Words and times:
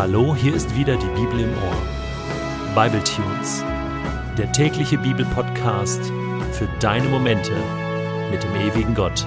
Hallo, 0.00 0.34
hier 0.34 0.54
ist 0.54 0.74
wieder 0.74 0.96
die 0.96 1.08
Bibel 1.08 1.40
im 1.40 1.50
Ohr. 1.50 2.74
Bible 2.74 3.04
Tunes, 3.04 3.62
der 4.38 4.50
tägliche 4.50 4.96
Bibelpodcast 4.96 6.10
für 6.52 6.66
deine 6.80 7.06
Momente 7.06 7.52
mit 8.30 8.42
dem 8.42 8.54
ewigen 8.56 8.94
Gott. 8.94 9.26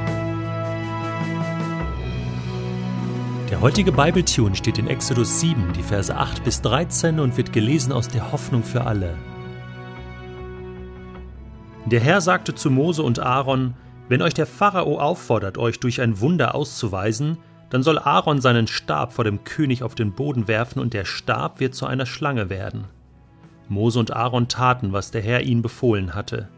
Der 3.52 3.62
heutige 3.62 3.92
Bible 3.92 4.26
Tune 4.26 4.56
steht 4.56 4.80
in 4.80 4.88
Exodus 4.88 5.42
7, 5.42 5.74
die 5.74 5.84
Verse 5.84 6.18
8 6.18 6.44
bis 6.44 6.60
13 6.64 7.20
und 7.20 7.38
wird 7.38 7.54
gelesen 7.54 7.94
aus 7.94 8.08
der 8.08 8.32
Hoffnung 8.32 8.64
für 8.64 8.84
alle. 8.88 9.16
Der 11.86 12.00
Herr 12.00 12.20
sagte 12.20 12.56
zu 12.56 12.72
Mose 12.72 13.04
und 13.04 13.20
Aaron: 13.20 13.76
Wenn 14.10 14.24
euch 14.24 14.34
der 14.34 14.48
Pharao 14.48 15.00
auffordert, 15.00 15.60
euch 15.60 15.80
durch 15.80 16.02
ein 16.02 16.20
Wunder 16.20 16.56
auszuweisen, 16.56 17.38
dann 17.74 17.82
soll 17.82 17.98
Aaron 17.98 18.40
seinen 18.40 18.68
Stab 18.68 19.14
vor 19.14 19.24
dem 19.24 19.44
König 19.46 19.82
auf 19.82 19.96
den 19.96 20.12
Boden 20.12 20.48
werfen, 20.48 20.80
und 20.80 20.94
der 20.94 21.06
Stab 21.06 21.60
wird 21.60 21.74
zu 21.74 21.88
einer 21.88 22.06
Schlange 22.06 22.52
werden. 22.52 22.84
Mose 23.68 23.98
und 23.98 24.16
Aaron 24.16 24.48
taten, 24.48 24.94
was 24.94 25.10
der 25.10 25.24
Herr 25.24 25.42
ihnen 25.42 25.64
befohlen 25.64 26.14
hatte. 26.14 26.50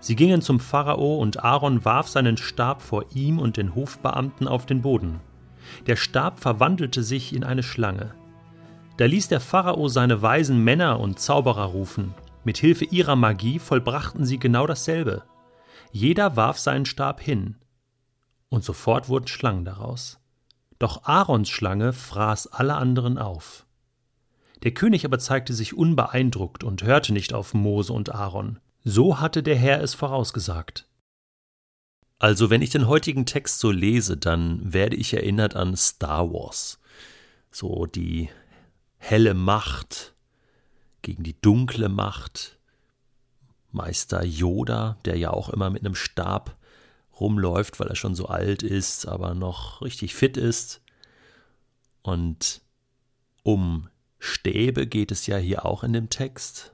Sie 0.00 0.14
gingen 0.14 0.42
zum 0.42 0.60
Pharao, 0.60 1.16
und 1.16 1.42
Aaron 1.42 1.86
warf 1.86 2.08
seinen 2.08 2.36
Stab 2.36 2.82
vor 2.82 3.06
ihm 3.14 3.38
und 3.38 3.56
den 3.56 3.74
Hofbeamten 3.74 4.46
auf 4.46 4.66
den 4.66 4.82
Boden. 4.82 5.20
Der 5.86 5.96
Stab 5.96 6.38
verwandelte 6.38 7.02
sich 7.02 7.34
in 7.34 7.44
eine 7.44 7.62
Schlange. 7.62 8.12
Da 8.98 9.06
ließ 9.06 9.28
der 9.28 9.40
Pharao 9.40 9.88
seine 9.88 10.20
weisen 10.20 10.62
Männer 10.62 11.00
und 11.00 11.18
Zauberer 11.18 11.64
rufen. 11.64 12.12
Mit 12.44 12.58
Hilfe 12.58 12.84
ihrer 12.84 13.16
Magie 13.16 13.58
vollbrachten 13.58 14.26
sie 14.26 14.38
genau 14.38 14.66
dasselbe. 14.66 15.22
Jeder 15.92 16.36
warf 16.36 16.58
seinen 16.58 16.84
Stab 16.84 17.22
hin. 17.22 17.56
Und 18.50 18.64
sofort 18.64 19.08
wurden 19.08 19.28
Schlangen 19.28 19.64
daraus. 19.64 20.20
Doch 20.78 21.04
Aarons 21.04 21.48
Schlange 21.48 21.92
fraß 21.92 22.48
alle 22.48 22.74
anderen 22.74 23.18
auf. 23.18 23.66
Der 24.62 24.72
König 24.72 25.04
aber 25.04 25.18
zeigte 25.18 25.54
sich 25.54 25.74
unbeeindruckt 25.74 26.64
und 26.64 26.82
hörte 26.82 27.12
nicht 27.12 27.32
auf 27.32 27.54
Mose 27.54 27.92
und 27.92 28.14
Aaron. 28.14 28.58
So 28.84 29.20
hatte 29.20 29.42
der 29.42 29.56
Herr 29.56 29.82
es 29.82 29.94
vorausgesagt. 29.94 30.86
Also, 32.20 32.50
wenn 32.50 32.62
ich 32.62 32.70
den 32.70 32.88
heutigen 32.88 33.26
Text 33.26 33.60
so 33.60 33.70
lese, 33.70 34.16
dann 34.16 34.72
werde 34.72 34.96
ich 34.96 35.14
erinnert 35.14 35.54
an 35.54 35.76
Star 35.76 36.32
Wars. 36.32 36.80
So 37.52 37.86
die 37.86 38.28
helle 38.96 39.34
Macht 39.34 40.14
gegen 41.02 41.22
die 41.22 41.40
dunkle 41.40 41.88
Macht. 41.88 42.58
Meister 43.70 44.24
Yoda, 44.24 44.98
der 45.04 45.16
ja 45.16 45.30
auch 45.30 45.48
immer 45.48 45.70
mit 45.70 45.84
einem 45.84 45.94
Stab 45.94 46.57
rumläuft, 47.20 47.80
weil 47.80 47.88
er 47.88 47.96
schon 47.96 48.14
so 48.14 48.26
alt 48.26 48.62
ist, 48.62 49.06
aber 49.06 49.34
noch 49.34 49.82
richtig 49.82 50.14
fit 50.14 50.36
ist. 50.36 50.80
Und 52.02 52.60
um 53.42 53.88
Stäbe 54.18 54.86
geht 54.86 55.10
es 55.10 55.26
ja 55.26 55.36
hier 55.36 55.66
auch 55.66 55.82
in 55.84 55.92
dem 55.92 56.08
Text. 56.10 56.72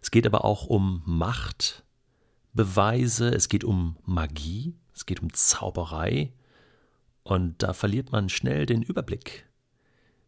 Es 0.00 0.10
geht 0.10 0.26
aber 0.26 0.44
auch 0.44 0.66
um 0.66 1.02
Machtbeweise, 1.06 3.28
es 3.28 3.48
geht 3.48 3.62
um 3.64 3.96
Magie, 4.04 4.74
es 4.94 5.06
geht 5.06 5.22
um 5.22 5.32
Zauberei. 5.32 6.34
Und 7.22 7.62
da 7.62 7.72
verliert 7.72 8.12
man 8.12 8.28
schnell 8.28 8.66
den 8.66 8.82
Überblick. 8.82 9.46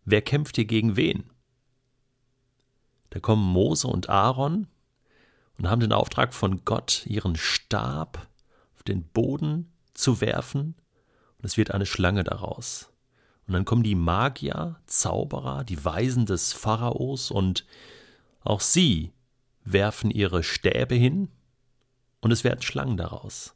Wer 0.05 0.23
kämpft 0.23 0.57
hier 0.57 0.65
gegen 0.65 0.97
wen? 0.97 1.25
Da 3.11 3.21
kommen 3.21 3.45
Mose 3.45 3.87
und 3.89 4.09
Aaron 4.09 4.69
und 5.59 5.69
haben 5.69 5.81
den 5.81 5.93
Auftrag 5.93 6.33
von 6.35 6.65
Gott, 6.65 7.05
ihren 7.07 7.37
Stab 7.37 8.27
den 8.89 9.05
Boden 9.09 9.73
zu 9.95 10.21
werfen 10.21 10.75
und 11.39 11.45
es 11.45 11.57
wird 11.57 11.71
eine 11.71 11.87
Schlange 11.87 12.25
daraus. 12.25 12.91
Und 13.47 13.55
dann 13.55 13.65
kommen 13.65 13.83
die 13.83 13.95
Magier, 13.95 14.81
Zauberer, 14.87 15.65
die 15.65 15.85
Weisen 15.85 16.27
des 16.27 16.53
Pharaos 16.53 17.31
und 17.31 17.67
auch 18.41 18.61
sie 18.61 19.13
werfen 19.65 20.11
ihre 20.11 20.43
Stäbe 20.43 20.95
hin 20.95 21.29
und 22.21 22.31
es 22.31 22.45
werden 22.45 22.63
Schlangen 22.63 22.97
daraus. 22.97 23.55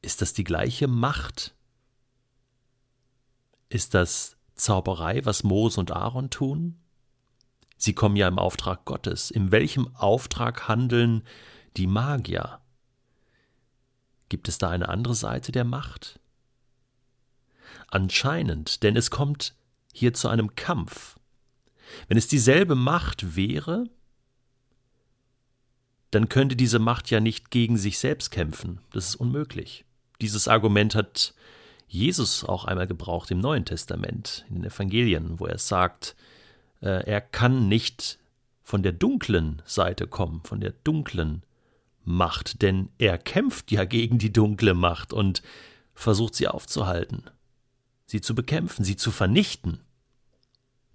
Ist 0.00 0.20
das 0.20 0.32
die 0.32 0.44
gleiche 0.44 0.88
Macht? 0.88 1.54
Ist 3.68 3.94
das 3.94 4.36
Zauberei, 4.54 5.24
was 5.24 5.44
Mose 5.44 5.80
und 5.80 5.92
Aaron 5.92 6.30
tun? 6.30 6.78
Sie 7.76 7.94
kommen 7.94 8.16
ja 8.16 8.28
im 8.28 8.38
Auftrag 8.38 8.84
Gottes. 8.84 9.30
In 9.30 9.50
welchem 9.50 9.94
Auftrag 9.96 10.68
handeln 10.68 11.24
die 11.76 11.86
Magier? 11.86 12.60
Gibt 14.32 14.48
es 14.48 14.56
da 14.56 14.70
eine 14.70 14.88
andere 14.88 15.14
Seite 15.14 15.52
der 15.52 15.64
Macht? 15.64 16.18
Anscheinend, 17.88 18.82
denn 18.82 18.96
es 18.96 19.10
kommt 19.10 19.54
hier 19.92 20.14
zu 20.14 20.28
einem 20.28 20.56
Kampf. 20.56 21.16
Wenn 22.08 22.16
es 22.16 22.28
dieselbe 22.28 22.74
Macht 22.74 23.36
wäre, 23.36 23.90
dann 26.12 26.30
könnte 26.30 26.56
diese 26.56 26.78
Macht 26.78 27.10
ja 27.10 27.20
nicht 27.20 27.50
gegen 27.50 27.76
sich 27.76 27.98
selbst 27.98 28.30
kämpfen. 28.30 28.80
Das 28.90 29.06
ist 29.06 29.16
unmöglich. 29.16 29.84
Dieses 30.22 30.48
Argument 30.48 30.94
hat 30.94 31.34
Jesus 31.86 32.42
auch 32.42 32.64
einmal 32.64 32.86
gebraucht 32.86 33.30
im 33.30 33.38
Neuen 33.38 33.66
Testament, 33.66 34.46
in 34.48 34.54
den 34.54 34.64
Evangelien, 34.64 35.40
wo 35.40 35.44
er 35.44 35.58
sagt, 35.58 36.16
äh, 36.80 37.04
er 37.04 37.20
kann 37.20 37.68
nicht 37.68 38.18
von 38.62 38.82
der 38.82 38.92
dunklen 38.92 39.60
Seite 39.66 40.06
kommen, 40.06 40.40
von 40.42 40.62
der 40.62 40.72
dunklen 40.84 41.42
Macht, 42.04 42.62
denn 42.62 42.88
er 42.98 43.18
kämpft 43.18 43.70
ja 43.70 43.84
gegen 43.84 44.18
die 44.18 44.32
dunkle 44.32 44.74
Macht 44.74 45.12
und 45.12 45.42
versucht 45.94 46.34
sie 46.34 46.48
aufzuhalten, 46.48 47.24
sie 48.06 48.20
zu 48.20 48.34
bekämpfen, 48.34 48.84
sie 48.84 48.96
zu 48.96 49.10
vernichten. 49.10 49.80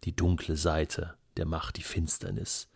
Die 0.03 0.16
dunkle 0.16 0.57
Seite 0.57 1.16
der 1.38 1.45
Macht, 1.45 1.78
die 1.78 1.84
Finsternis, 1.84 2.69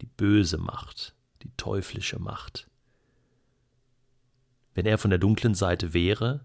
die 0.00 0.06
böse 0.06 0.58
Macht, 0.58 1.14
die 1.42 1.50
teuflische 1.56 2.18
Macht. 2.18 2.68
Wenn 4.74 4.86
er 4.86 4.98
von 4.98 5.10
der 5.10 5.18
dunklen 5.18 5.54
Seite 5.54 5.92
wäre 5.92 6.44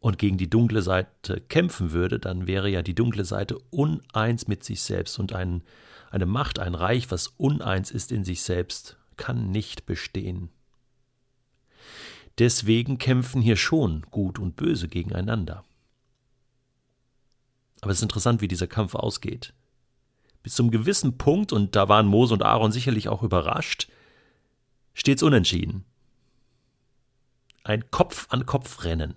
und 0.00 0.18
gegen 0.18 0.38
die 0.38 0.48
dunkle 0.48 0.82
Seite 0.82 1.40
kämpfen 1.40 1.92
würde, 1.92 2.18
dann 2.18 2.46
wäre 2.46 2.68
ja 2.70 2.82
die 2.82 2.94
dunkle 2.94 3.24
Seite 3.24 3.58
uneins 3.70 4.48
mit 4.48 4.64
sich 4.64 4.82
selbst 4.82 5.18
und 5.18 5.32
ein, 5.32 5.62
eine 6.10 6.26
Macht, 6.26 6.58
ein 6.58 6.74
Reich, 6.74 7.10
was 7.10 7.28
uneins 7.28 7.90
ist 7.90 8.12
in 8.12 8.24
sich 8.24 8.42
selbst, 8.42 8.96
kann 9.16 9.50
nicht 9.50 9.86
bestehen. 9.86 10.50
Deswegen 12.38 12.98
kämpfen 12.98 13.40
hier 13.40 13.56
schon 13.56 14.02
Gut 14.10 14.38
und 14.38 14.56
Böse 14.56 14.88
gegeneinander. 14.88 15.64
Aber 17.80 17.92
es 17.92 17.98
ist 17.98 18.02
interessant, 18.02 18.40
wie 18.40 18.48
dieser 18.48 18.66
Kampf 18.66 18.94
ausgeht. 18.94 19.54
Bis 20.42 20.54
zum 20.54 20.70
gewissen 20.70 21.18
Punkt, 21.18 21.52
und 21.52 21.76
da 21.76 21.88
waren 21.88 22.06
Mose 22.06 22.34
und 22.34 22.42
Aaron 22.42 22.72
sicherlich 22.72 23.08
auch 23.08 23.22
überrascht, 23.22 23.88
steht's 24.94 25.22
unentschieden. 25.22 25.84
Ein 27.64 27.90
Kopf-an-Kopf-Rennen. 27.90 29.14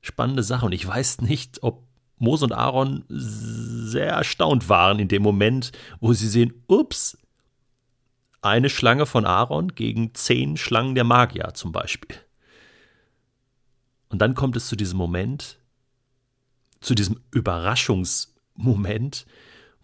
Spannende 0.00 0.42
Sache, 0.42 0.66
und 0.66 0.72
ich 0.72 0.86
weiß 0.86 1.20
nicht, 1.20 1.62
ob 1.62 1.86
Mose 2.18 2.44
und 2.44 2.52
Aaron 2.52 3.04
sehr 3.08 4.08
erstaunt 4.08 4.68
waren 4.68 4.98
in 4.98 5.08
dem 5.08 5.22
Moment, 5.22 5.72
wo 6.00 6.12
sie 6.12 6.28
sehen, 6.28 6.54
ups, 6.66 7.18
eine 8.42 8.70
Schlange 8.70 9.06
von 9.06 9.24
Aaron 9.24 9.74
gegen 9.74 10.14
zehn 10.14 10.56
Schlangen 10.56 10.94
der 10.94 11.04
Magier 11.04 11.54
zum 11.54 11.72
Beispiel. 11.72 12.16
Und 14.08 14.20
dann 14.20 14.34
kommt 14.34 14.56
es 14.56 14.68
zu 14.68 14.76
diesem 14.76 14.98
Moment, 14.98 15.58
zu 16.80 16.94
diesem 16.94 17.20
Überraschungsmoment, 17.32 19.26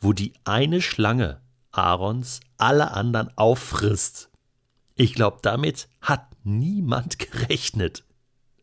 wo 0.01 0.13
die 0.13 0.33
eine 0.45 0.81
Schlange 0.81 1.41
Aarons 1.73 2.41
alle 2.59 2.93
anderen 2.93 3.37
auffrisst. 3.37 4.31
Ich 4.95 5.15
glaube, 5.15 5.39
damit 5.43 5.89
hat 6.01 6.27
niemand 6.45 7.19
gerechnet. 7.31 8.05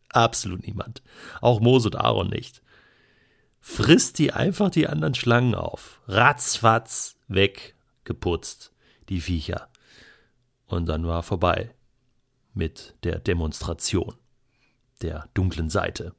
Absolut 0.08 0.66
niemand. 0.66 1.02
Auch 1.40 1.60
Mose 1.60 1.88
und 1.88 1.96
Aaron 1.96 2.30
nicht. 2.30 2.62
Frisst 3.60 4.18
die 4.18 4.32
einfach 4.32 4.70
die 4.70 4.88
anderen 4.88 5.14
Schlangen 5.14 5.54
auf. 5.54 6.00
Ratzfatz 6.08 7.16
weg, 7.28 7.74
geputzt, 8.04 8.72
die 9.08 9.20
Viecher. 9.20 9.69
Und 10.70 10.86
dann 10.86 11.04
war 11.04 11.24
vorbei 11.24 11.74
mit 12.54 12.94
der 13.02 13.18
Demonstration 13.18 14.14
der 15.02 15.28
dunklen 15.34 15.68
Seite. 15.68 16.14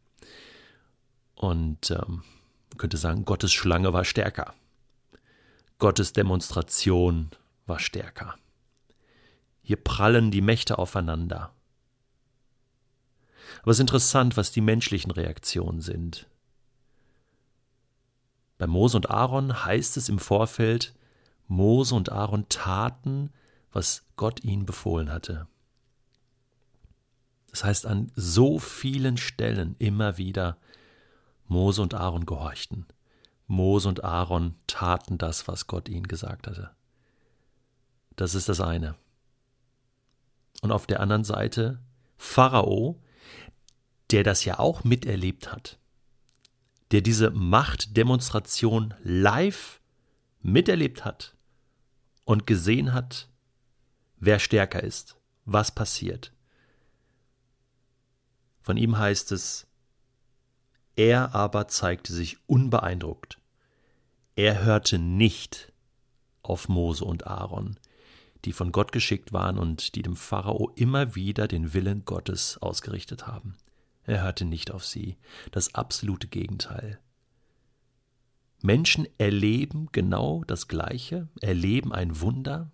Und 1.36 1.90
ähm, 1.90 2.24
man 2.70 2.78
könnte 2.78 2.98
sagen, 2.98 3.24
Gottes 3.24 3.54
Schlange 3.54 3.94
war 3.94 4.04
stärker. 4.04 4.54
Gottes 5.80 6.12
Demonstration 6.12 7.32
war 7.66 7.80
stärker. 7.80 8.36
Hier 9.62 9.78
prallen 9.78 10.32
die 10.32 10.42
Mächte 10.42 10.78
aufeinander. 10.78 11.54
Aber 13.62 13.72
es 13.72 13.78
ist 13.78 13.82
interessant, 13.82 14.36
was 14.36 14.52
die 14.52 14.62
menschlichen 14.62 15.12
Reaktionen 15.12 15.80
sind. 15.80 16.28
Bei 18.58 18.68
Mose 18.68 18.98
und 18.98 19.10
Aaron 19.10 19.64
heißt 19.64 19.96
es 19.96 20.10
im 20.10 20.20
Vorfeld, 20.20 20.94
Mose 21.48 21.96
und 21.96 22.12
Aaron 22.12 22.50
taten, 22.50 23.32
was 23.72 24.04
Gott 24.16 24.44
ihnen 24.44 24.66
befohlen 24.66 25.12
hatte. 25.12 25.48
Das 27.50 27.64
heißt, 27.64 27.86
an 27.86 28.12
so 28.16 28.60
vielen 28.60 29.18
Stellen 29.18 29.76
immer 29.78 30.18
wieder 30.18 30.58
Mose 31.48 31.82
und 31.82 31.94
Aaron 31.94 32.26
gehorchten. 32.26 32.86
Mose 33.48 33.90
und 33.90 34.04
Aaron 34.06 34.56
taten 34.68 35.18
das, 35.18 35.48
was 35.48 35.68
Gott 35.68 35.90
ihnen 35.90 36.08
gesagt 36.08 36.48
hatte. 36.48 36.72
Das 38.16 38.36
ist 38.36 38.48
das 38.48 38.62
eine. 38.62 38.96
Und 40.62 40.72
auf 40.72 40.88
der 40.88 41.02
anderen 41.02 41.26
Seite 41.26 41.80
Pharao, 42.18 43.02
der 44.12 44.24
das 44.24 44.46
ja 44.46 44.60
auch 44.60 44.84
miterlebt 44.84 45.52
hat, 45.52 45.78
der 46.92 47.02
diese 47.02 47.32
Machtdemonstration 47.32 48.94
live 49.04 49.82
miterlebt 50.42 51.04
hat 51.04 51.36
und 52.26 52.48
gesehen 52.48 52.94
hat, 52.94 53.28
wer 54.22 54.40
stärker 54.40 54.82
ist, 54.82 55.18
was 55.44 55.72
passiert. 55.72 56.32
Von 58.62 58.78
ihm 58.78 58.98
heißt 58.98 59.34
es, 59.34 59.68
er 60.96 61.36
aber 61.36 61.68
zeigte 61.68 62.14
sich 62.14 62.38
unbeeindruckt. 62.48 63.40
Er 64.36 64.64
hörte 64.64 65.00
nicht 65.00 65.74
auf 66.44 66.70
Mose 66.70 67.04
und 67.04 67.28
Aaron, 67.28 67.78
die 68.46 68.54
von 68.54 68.72
Gott 68.72 68.92
geschickt 68.92 69.34
waren 69.34 69.58
und 69.58 69.96
die 69.96 70.04
dem 70.04 70.16
Pharao 70.16 70.72
immer 70.76 71.16
wieder 71.16 71.48
den 71.48 71.74
Willen 71.74 72.06
Gottes 72.06 72.58
ausgerichtet 72.60 73.28
haben. 73.28 73.58
Er 74.04 74.22
hörte 74.24 74.46
nicht 74.46 74.72
auf 74.72 74.86
sie, 74.86 75.18
das 75.52 75.74
absolute 75.76 76.28
Gegenteil. 76.28 77.00
Menschen 78.62 79.08
erleben 79.18 79.90
genau 79.92 80.44
das 80.46 80.68
Gleiche, 80.68 81.28
erleben 81.42 81.92
ein 81.92 82.22
Wunder, 82.22 82.72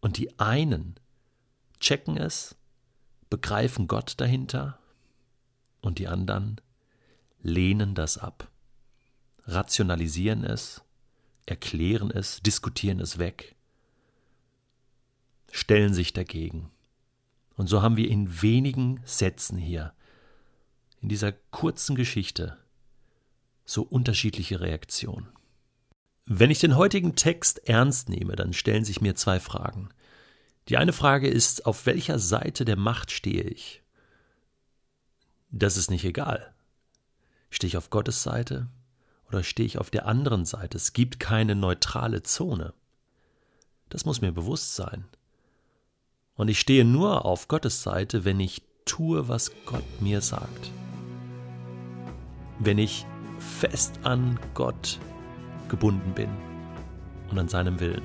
und 0.00 0.16
die 0.16 0.38
einen 0.38 0.94
checken 1.80 2.16
es, 2.16 2.56
begreifen 3.30 3.88
Gott 3.88 4.14
dahinter, 4.18 4.78
und 5.80 5.98
die 5.98 6.08
anderen 6.08 6.60
lehnen 7.40 7.94
das 7.94 8.18
ab, 8.18 8.50
rationalisieren 9.44 10.44
es, 10.44 10.82
erklären 11.46 12.10
es, 12.10 12.40
diskutieren 12.42 13.00
es 13.00 13.18
weg, 13.18 13.54
stellen 15.50 15.94
sich 15.94 16.12
dagegen. 16.12 16.70
Und 17.56 17.68
so 17.68 17.82
haben 17.82 17.96
wir 17.96 18.08
in 18.08 18.42
wenigen 18.42 19.00
Sätzen 19.04 19.56
hier, 19.56 19.94
in 21.00 21.08
dieser 21.08 21.32
kurzen 21.32 21.96
Geschichte, 21.96 22.58
so 23.64 23.82
unterschiedliche 23.82 24.60
Reaktionen. 24.60 25.28
Wenn 26.30 26.50
ich 26.50 26.58
den 26.58 26.76
heutigen 26.76 27.16
Text 27.16 27.66
ernst 27.70 28.10
nehme, 28.10 28.36
dann 28.36 28.52
stellen 28.52 28.84
sich 28.84 29.00
mir 29.00 29.14
zwei 29.14 29.40
Fragen. 29.40 29.88
Die 30.68 30.76
eine 30.76 30.92
Frage 30.92 31.26
ist, 31.26 31.64
auf 31.64 31.86
welcher 31.86 32.18
Seite 32.18 32.66
der 32.66 32.76
Macht 32.76 33.10
stehe 33.10 33.44
ich? 33.44 33.82
Das 35.50 35.78
ist 35.78 35.90
nicht 35.90 36.04
egal. 36.04 36.52
Stehe 37.48 37.68
ich 37.68 37.78
auf 37.78 37.88
Gottes 37.88 38.22
Seite 38.22 38.68
oder 39.26 39.42
stehe 39.42 39.66
ich 39.66 39.78
auf 39.78 39.88
der 39.88 40.04
anderen 40.04 40.44
Seite? 40.44 40.76
Es 40.76 40.92
gibt 40.92 41.18
keine 41.18 41.54
neutrale 41.54 42.22
Zone. 42.22 42.74
Das 43.88 44.04
muss 44.04 44.20
mir 44.20 44.32
bewusst 44.32 44.76
sein. 44.76 45.06
Und 46.34 46.48
ich 46.48 46.60
stehe 46.60 46.84
nur 46.84 47.24
auf 47.24 47.48
Gottes 47.48 47.82
Seite, 47.82 48.26
wenn 48.26 48.38
ich 48.38 48.60
tue, 48.84 49.28
was 49.28 49.50
Gott 49.64 50.02
mir 50.02 50.20
sagt. 50.20 50.72
Wenn 52.58 52.76
ich 52.76 53.06
fest 53.38 54.00
an 54.02 54.38
Gott 54.52 55.00
gebunden 55.68 56.12
bin 56.14 56.28
und 57.30 57.38
an 57.38 57.48
seinem 57.48 57.80
Willen. 57.80 58.02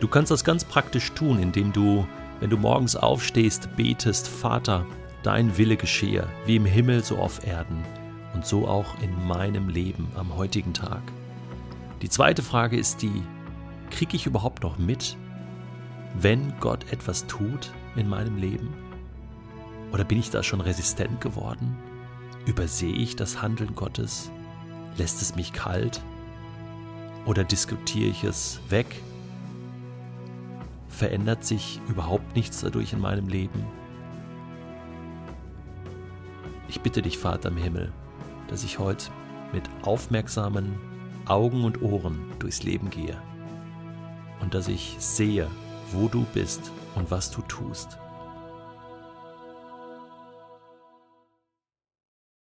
Du 0.00 0.08
kannst 0.08 0.30
das 0.30 0.44
ganz 0.44 0.64
praktisch 0.64 1.12
tun, 1.12 1.38
indem 1.38 1.72
du, 1.72 2.06
wenn 2.40 2.50
du 2.50 2.56
morgens 2.56 2.96
aufstehst, 2.96 3.68
betest, 3.76 4.28
Vater, 4.28 4.86
dein 5.22 5.58
Wille 5.58 5.76
geschehe, 5.76 6.26
wie 6.46 6.56
im 6.56 6.64
Himmel 6.64 7.04
so 7.04 7.18
auf 7.18 7.46
Erden 7.46 7.84
und 8.34 8.46
so 8.46 8.66
auch 8.66 9.00
in 9.02 9.26
meinem 9.26 9.68
Leben 9.68 10.08
am 10.16 10.36
heutigen 10.36 10.72
Tag. 10.72 11.02
Die 12.00 12.08
zweite 12.08 12.42
Frage 12.42 12.78
ist 12.78 13.02
die, 13.02 13.22
kriege 13.90 14.16
ich 14.16 14.26
überhaupt 14.26 14.62
noch 14.62 14.78
mit, 14.78 15.16
wenn 16.18 16.54
Gott 16.60 16.90
etwas 16.92 17.26
tut 17.26 17.70
in 17.96 18.08
meinem 18.08 18.36
Leben? 18.36 18.72
Oder 19.92 20.04
bin 20.04 20.18
ich 20.18 20.30
da 20.30 20.42
schon 20.42 20.60
resistent 20.60 21.20
geworden? 21.20 21.76
Übersehe 22.46 22.94
ich 22.94 23.16
das 23.16 23.42
Handeln 23.42 23.74
Gottes? 23.74 24.30
Lässt 24.96 25.20
es 25.20 25.36
mich 25.36 25.52
kalt? 25.52 26.00
Oder 27.30 27.44
diskutiere 27.44 28.08
ich 28.08 28.24
es 28.24 28.58
weg? 28.70 28.86
Verändert 30.88 31.44
sich 31.44 31.80
überhaupt 31.86 32.34
nichts 32.34 32.62
dadurch 32.62 32.92
in 32.92 32.98
meinem 32.98 33.28
Leben? 33.28 33.64
Ich 36.66 36.80
bitte 36.80 37.02
dich, 37.02 37.18
Vater 37.18 37.50
im 37.50 37.56
Himmel, 37.56 37.92
dass 38.48 38.64
ich 38.64 38.80
heute 38.80 39.12
mit 39.52 39.62
aufmerksamen 39.82 40.76
Augen 41.26 41.62
und 41.62 41.82
Ohren 41.82 42.18
durchs 42.40 42.64
Leben 42.64 42.90
gehe 42.90 43.16
und 44.40 44.52
dass 44.52 44.66
ich 44.66 44.96
sehe, 44.98 45.48
wo 45.92 46.08
du 46.08 46.26
bist 46.34 46.72
und 46.96 47.12
was 47.12 47.30
du 47.30 47.42
tust. 47.42 47.96